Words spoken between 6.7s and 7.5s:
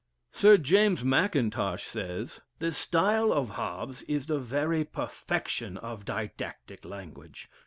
language.